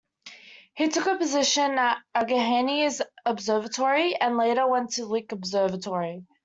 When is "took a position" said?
0.89-1.77